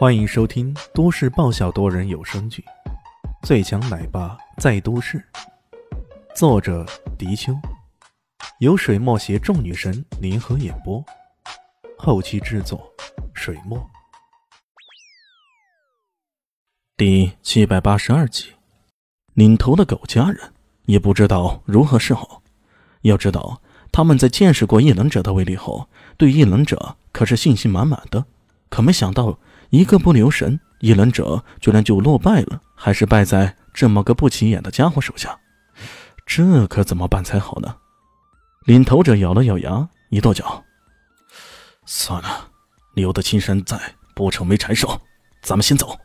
[0.00, 2.64] 欢迎收听都市爆笑多人有声剧
[3.46, 5.18] 《最强奶爸在都市》，
[6.34, 6.86] 作者：
[7.18, 7.54] 迪秋，
[8.60, 11.04] 由水墨携众女神联合演播，
[11.98, 12.90] 后期制作：
[13.34, 13.78] 水墨。
[16.96, 18.54] 第七百八十二集，
[19.34, 20.54] 领头的狗家人
[20.86, 22.40] 也不知道如何是好。
[23.02, 23.60] 要知道，
[23.92, 28.24] 他们在见识过异能者的威力后，对异能者可是信心满满的。
[28.70, 29.38] 可没想到，
[29.70, 35.38] 一个不留神，异能者居然就落败了，还是败在这么个不起眼的家伙手下。
[36.26, 37.76] 这可怎么办才好呢？
[38.66, 40.62] 领头者咬了咬牙，一跺脚
[41.86, 42.50] ：“算了，
[42.94, 45.00] 留得青山在，不愁没柴烧。
[45.42, 45.98] 咱们先走。”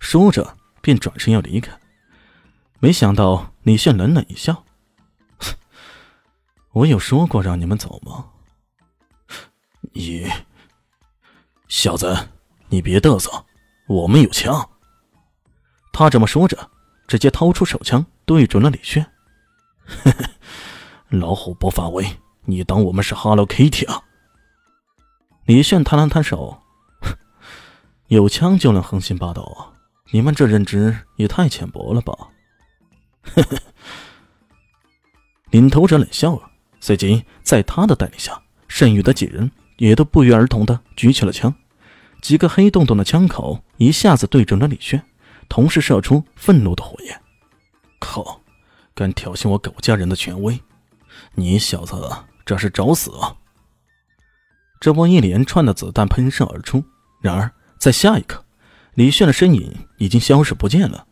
[0.00, 1.78] 说着，便转身要离开。
[2.78, 4.64] 没想到李炫冷冷一笑。
[6.72, 8.26] 我有说过让你们走吗？
[9.92, 10.26] 你
[11.68, 12.16] 小子，
[12.70, 13.44] 你别嘚瑟，
[13.88, 14.68] 我们有枪。
[15.92, 16.70] 他这么说着，
[17.08, 19.04] 直接掏出手枪对准了李炫。
[21.10, 22.06] 老虎不发威，
[22.44, 24.00] 你当我们是 Hello Kitty 啊？
[25.46, 26.62] 李炫摊了摊手，
[28.06, 29.74] 有枪就能横行霸道？
[30.12, 32.16] 你们这认知也太浅薄了吧？
[35.50, 36.48] 领头者冷笑了。
[36.78, 41.52] 随即，在他的带领下，剩余的几人也都不约而同的举起了枪，
[42.20, 45.02] 几个黑洞洞的枪口一下子对准了李炫，
[45.48, 47.20] 同时射出愤怒的火焰。
[47.98, 48.40] 靠！
[48.94, 50.60] 敢挑衅我狗家人的权威，
[51.34, 52.10] 你小子
[52.44, 53.34] 这是找死啊！
[54.78, 56.84] 这波一连串的子弹喷射而出，
[57.20, 58.44] 然而在下一刻，
[58.94, 61.06] 李炫的身影已经消失不见了。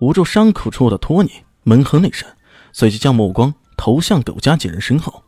[0.00, 1.32] 捂住伤口处的托尼
[1.64, 2.28] 闷哼了一声，
[2.72, 3.52] 随即将目光。
[3.76, 5.24] 投向狗家几人身后，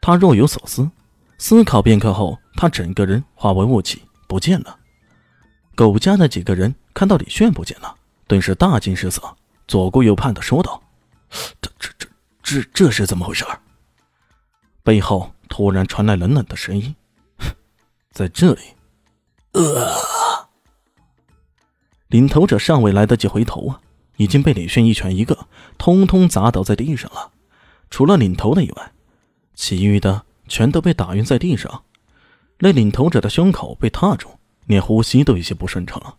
[0.00, 0.88] 他若有所思，
[1.36, 4.78] 思考片刻后，他整个人化为雾气不见了。
[5.74, 10.82] 狗家的几个人看到李炫不见了，顿时大惊失色，左顾右盼的说道
[11.60, 12.08] ：“这、这、这、
[12.42, 13.44] 这、这是怎么回事？”
[14.84, 16.94] 背后突然传来冷冷的声音
[18.12, 18.60] ：“在这里。”
[19.52, 19.96] 呃，
[22.08, 23.80] 领头者尚未来得及回头啊，
[24.16, 27.32] 已经被李炫一拳一个，通通砸倒在地上了。
[27.90, 28.92] 除了领头的以外，
[29.54, 31.84] 其余的全都被打晕在地上。
[32.58, 36.16] 那领头者的胸口被踏中，连呼吸都有些不顺畅了。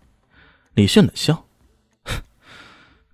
[0.74, 1.46] 李炫冷笑，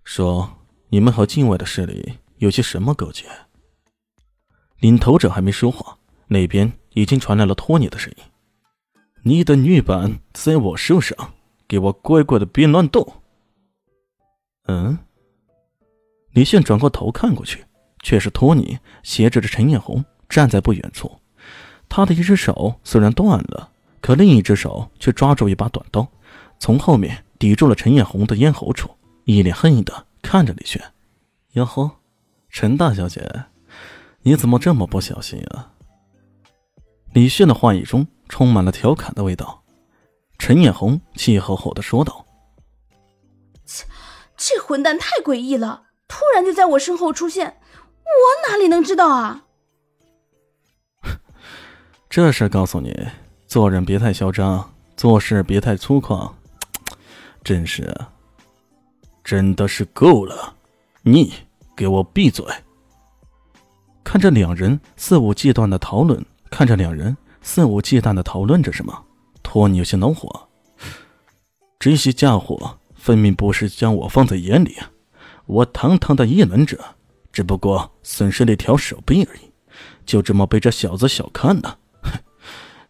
[0.04, 0.58] 说
[0.90, 3.26] ：“你们和境外的势力有些什么勾结？”
[4.80, 5.98] 领头者还没说话，
[6.28, 8.24] 那边已经传来了托尼的声音
[9.24, 11.34] ：“你的女伴在我手上，
[11.68, 13.22] 给我乖乖的别乱动。”
[14.68, 14.98] 嗯。
[16.32, 17.66] 李炫转过头看过去。
[18.04, 21.20] 却是托尼挟着着陈艳红站在不远处，
[21.96, 23.70] 他的一只手虽然断了，
[24.02, 26.06] 可另一只手却抓住一把短刀，
[26.60, 28.90] 从后面抵住了陈艳红的咽喉处，
[29.24, 30.92] 一脸恨意的看着李轩。
[31.54, 31.90] 哟呵，
[32.50, 33.46] 陈大小姐，
[34.24, 35.72] 你怎么这么不小心啊？
[37.14, 39.64] 李炫的话语中充满了调侃的味道。
[40.38, 42.26] 陈艳红气吼吼的说道
[43.66, 43.86] ：“切，
[44.36, 47.62] 这混蛋太诡异了，突然就在我身后出现。”
[48.04, 49.45] 我哪里能知道啊！
[52.16, 52.96] 这事告诉你，
[53.46, 56.32] 做人别太嚣张，做事别太粗犷。
[57.44, 57.94] 真是，
[59.22, 60.56] 真的是够了！
[61.02, 61.34] 你
[61.76, 62.46] 给我闭嘴！
[64.02, 68.98] 看着两人肆无忌惮的讨论，看着两人肆无忌惮的讨论着什么，
[69.44, 70.48] 托尼有些恼火。
[71.78, 74.78] 这些家伙分明不是将我放在眼里！
[75.48, 76.80] 我堂堂的异能者。
[77.34, 79.52] 只不过损失了一条手臂而已，
[80.06, 81.78] 就这么被这小子小看了？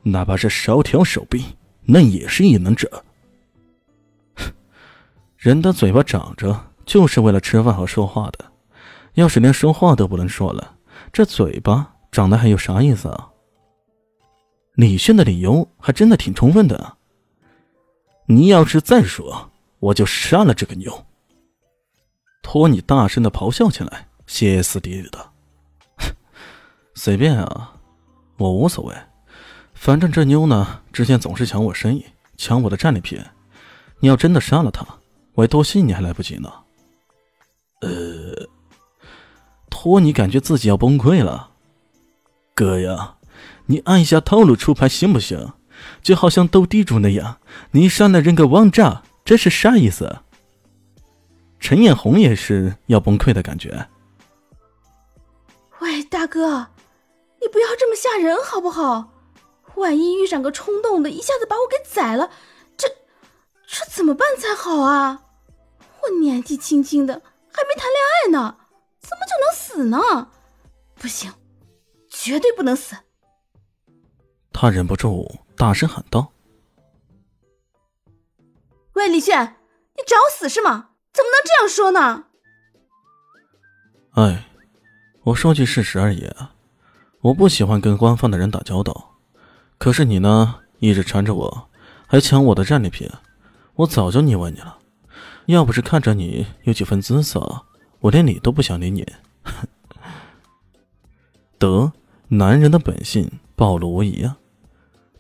[0.08, 1.44] 哪怕是少条手臂，
[1.82, 3.04] 那也是异能者。
[5.36, 8.46] 人的嘴巴长着就是为了吃饭和说话的，
[9.16, 10.78] 要是连说话都不能说了，
[11.12, 13.30] 这嘴巴长得还有啥意思啊？
[14.74, 16.98] 李炫的理由还真的挺充分的。
[18.28, 21.06] 你要是再说，我就杀了这个妞！
[22.44, 24.08] 托尼大声的咆哮起来。
[24.28, 25.32] 歇斯底里的，
[26.96, 27.76] 随便啊，
[28.38, 28.96] 我无所谓，
[29.76, 32.04] 反正这妞呢，之前总是抢我生意，
[32.38, 33.22] 抢我的战利品。
[34.00, 34.84] 你要真的杀了她，
[35.36, 36.52] 我还多谢你还来不及呢。
[37.82, 38.50] 呃，
[39.70, 41.52] 托尼感觉自己要崩溃了。
[42.56, 43.18] 哥呀，
[43.68, 45.54] 你按一下套路出牌行不行？
[46.02, 47.38] 就好像斗地主那样，
[47.72, 50.22] 你上来扔个王炸，这是啥意思？
[51.60, 53.88] 陈艳红也是要崩溃的感觉。
[55.80, 56.68] 喂，大哥，
[57.42, 59.12] 你不要这么吓人好不好？
[59.76, 62.32] 万一遇上个冲动的，一下子把我给宰了，
[62.78, 62.88] 这
[63.68, 65.24] 这怎么办才好啊？
[66.04, 67.14] 我年纪轻轻的，
[67.52, 68.58] 还没谈恋爱呢，
[69.00, 70.32] 怎么就能死呢？
[70.96, 71.34] 不行，
[72.10, 72.96] 绝对不能死！
[74.54, 76.32] 他忍不住大声喊道
[78.94, 79.58] ：“喂，李炫，
[79.98, 80.92] 你找死是吗？
[81.14, 82.26] 怎么能这样说呢？”
[84.16, 84.50] 哎，
[85.24, 86.32] 我说句事实而已。
[87.22, 89.15] 我不喜欢跟官方的人打交道，
[89.78, 91.70] 可是你呢，一直缠着我，
[92.08, 93.10] 还抢我的战利品，
[93.76, 94.80] 我早就腻歪你了。
[95.48, 97.66] 要不是看着你有几分姿色，
[98.00, 99.06] 我连理都不想理你。
[101.60, 101.92] 得，
[102.30, 104.38] 男人的本性暴露无遗啊！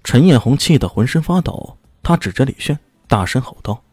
[0.03, 3.83] 陈艳红气得浑身发抖，她指着李炫，大声吼道：“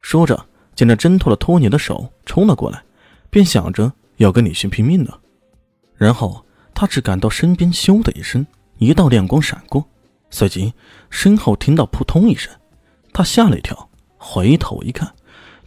[0.00, 2.82] 说着，见着挣脱了托尼的手，冲了过来。
[3.30, 5.18] 便想着要跟李迅拼命呢，
[5.96, 6.44] 然后
[6.74, 8.46] 他只感到身边“咻”的一声，
[8.78, 9.88] 一道亮光闪过，
[10.30, 10.74] 随即
[11.10, 12.52] 身后听到“扑通”一声，
[13.12, 15.14] 他吓了一跳，回头一看，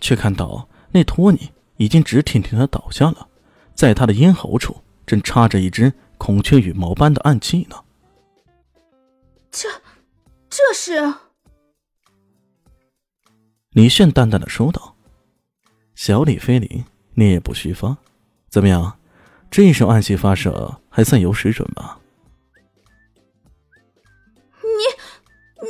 [0.02, 3.28] 却看到那托尼已经直挺挺的倒下了，
[3.74, 4.76] 在他的咽喉处
[5.06, 7.78] 正插着一只孔雀羽毛般的暗器呢。
[9.52, 9.70] 这，
[10.50, 11.14] 这是？
[13.72, 14.96] 李炫淡淡的说道
[15.96, 16.84] ：“小李飞离。”
[17.20, 17.98] 孽不虚发，
[18.48, 19.00] 怎么样？
[19.50, 22.00] 这一手暗器发射还算有水准吧？
[24.62, 24.68] 你
[25.64, 25.68] 你，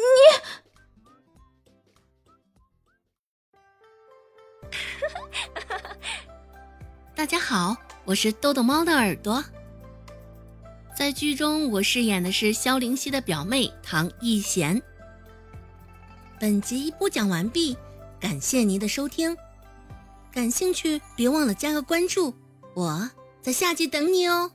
[7.16, 9.42] 大家好，我是豆豆猫的耳朵。
[10.94, 14.82] 在剧中，我饰演的是萧灵溪的表妹唐艺贤。
[16.40, 17.78] 本集播讲完毕，
[18.20, 19.36] 感谢您的收听。
[20.32, 22.36] 感兴趣，别忘了加个关注，
[22.74, 23.10] 我
[23.42, 24.51] 在下集等你哦。